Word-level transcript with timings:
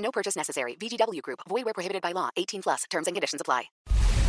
No 0.00 0.10
purchase 0.10 0.36
necessary. 0.36 0.76
VGW 0.76 1.22
Group. 1.22 1.40
Void 1.48 1.64
where 1.64 1.74
prohibited 1.74 2.02
by 2.02 2.12
law. 2.12 2.30
18 2.36 2.62
plus. 2.62 2.84
Terms 2.90 3.06
and 3.06 3.14
conditions 3.14 3.40
apply. 3.40 3.70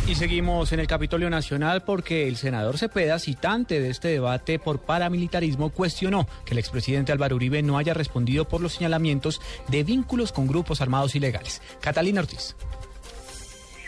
Y 0.08 0.16
seguimos 0.16 0.72
en 0.72 0.80
el 0.80 0.88
Capitolio 0.88 1.30
Nacional 1.30 1.84
porque 1.84 2.26
el 2.26 2.36
senador 2.36 2.76
Cepeda, 2.76 3.20
citante 3.20 3.80
de 3.80 3.90
este 3.90 4.08
debate 4.08 4.58
por 4.58 4.80
paramilitarismo, 4.80 5.70
cuestionó 5.70 6.26
que 6.44 6.54
el 6.54 6.58
expresidente 6.58 7.12
Álvaro 7.12 7.36
Uribe 7.36 7.62
no 7.62 7.78
haya 7.78 7.94
respondido 7.94 8.48
por 8.48 8.60
los 8.60 8.74
señalamientos 8.74 9.40
de 9.68 9.84
vínculos 9.84 10.32
con 10.32 10.48
grupos 10.48 10.80
armados 10.80 11.14
ilegales. 11.14 11.62
Catalina 11.80 12.20
Ortiz. 12.20 12.56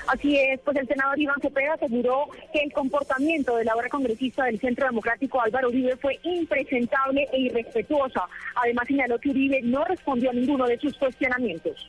Así 0.06 0.36
es, 0.36 0.60
pues 0.60 0.76
el 0.76 0.86
senador 0.86 1.18
Iván 1.18 1.40
Cepeda 1.40 1.74
aseguró 1.74 2.26
que 2.52 2.60
el 2.60 2.72
comportamiento 2.72 3.56
de 3.56 3.64
la 3.64 3.74
obra 3.74 3.88
congresista 3.88 4.44
del 4.44 4.60
Centro 4.60 4.86
Democrático 4.86 5.40
Álvaro 5.40 5.68
Uribe 5.68 5.96
fue 5.96 6.18
impresentable 6.22 7.27
e 7.32 7.40
irrespetuosa. 7.40 8.22
Además 8.56 8.86
señaló 8.86 9.18
que 9.18 9.30
Uribe 9.30 9.62
no 9.62 9.84
respondió 9.84 10.30
a 10.30 10.34
ninguno 10.34 10.66
de 10.66 10.78
sus 10.78 10.96
cuestionamientos. 10.98 11.88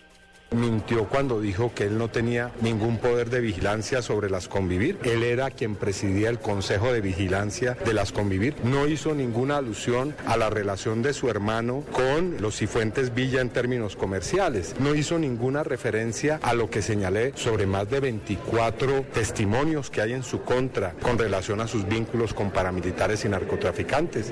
Mintió 0.52 1.09
cuando 1.09 1.41
dijo 1.41 1.73
que 1.73 1.85
él 1.85 1.98
no 1.98 2.09
tenía 2.09 2.52
ningún 2.62 2.98
poder 2.98 3.30
de 3.30 3.41
vigilancia 3.41 4.02
sobre 4.02 4.30
las 4.30 4.47
convivir. 4.47 4.97
Él 5.03 5.23
era 5.23 5.52
quien 5.52 5.75
presidía 5.75 6.30
el 6.30 6.39
Consejo 6.39 6.94
de 6.94 7.02
Vigilancia 7.02 7.75
de 7.86 7.94
las 7.94 8.11
convivir. 8.11 8.56
No 8.64 8.88
hizo 8.88 9.14
ninguna 9.14 9.58
alusión 9.58 10.16
a 10.25 10.38
la 10.38 10.50
relación 10.50 11.02
de 11.02 11.14
su 11.14 11.30
hermano 11.30 11.84
con 11.92 12.42
los 12.42 12.58
Cifuentes 12.58 13.14
Villa 13.14 13.42
en 13.42 13.50
términos 13.50 13.95
comerciales. 13.95 14.75
No 14.80 14.95
hizo 14.95 15.19
ninguna 15.19 15.64
referencia 15.64 16.39
a 16.42 16.53
lo 16.53 16.69
que 16.69 16.81
señalé 16.81 17.34
sobre 17.36 17.66
más 17.66 17.89
de 17.89 18.00
24 18.00 19.06
testimonios 19.14 19.89
que 19.89 20.02
hay 20.02 20.14
en 20.14 20.23
su 20.23 20.44
contra 20.44 20.94
con 21.02 21.17
relación 21.17 21.59
a 21.59 21.67
sus 21.67 21.88
vínculos 21.88 22.34
con 22.34 22.52
paramilitares 22.52 23.25
y 23.25 23.30
narcotraficantes. 23.30 24.31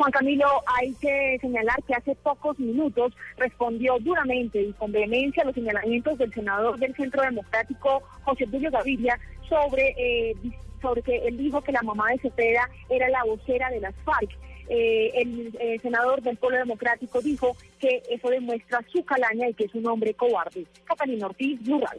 Juan 0.00 0.12
Camilo, 0.12 0.46
hay 0.64 0.94
que 0.94 1.36
señalar 1.42 1.76
que 1.86 1.92
hace 1.92 2.14
pocos 2.14 2.58
minutos 2.58 3.12
respondió 3.36 3.98
duramente 4.00 4.62
y 4.62 4.72
con 4.72 4.90
vehemencia 4.92 5.42
a 5.42 5.46
los 5.46 5.54
señalamientos 5.54 6.16
del 6.16 6.32
senador 6.32 6.78
del 6.78 6.96
Centro 6.96 7.20
Democrático, 7.20 8.02
José 8.24 8.46
Julio 8.50 8.70
Gaviria, 8.70 9.20
sobre, 9.46 9.94
eh, 9.98 10.34
sobre 10.80 11.02
que 11.02 11.18
él 11.18 11.36
dijo 11.36 11.60
que 11.60 11.72
la 11.72 11.82
mamá 11.82 12.06
de 12.12 12.18
Cepeda 12.20 12.66
era 12.88 13.10
la 13.10 13.24
vocera 13.24 13.68
de 13.68 13.80
las 13.80 13.94
FARC. 13.96 14.30
Eh, 14.70 15.10
el 15.16 15.54
eh, 15.60 15.78
senador 15.82 16.22
del 16.22 16.38
Pueblo 16.38 16.56
Democrático 16.56 17.20
dijo 17.20 17.54
que 17.78 18.02
eso 18.08 18.30
demuestra 18.30 18.82
su 18.90 19.04
calaña 19.04 19.50
y 19.50 19.54
que 19.54 19.64
es 19.64 19.74
un 19.74 19.86
hombre 19.86 20.14
cobarde. 20.14 20.64
Catalina 20.86 21.26
Ortiz, 21.26 21.60
Rural. 21.68 21.98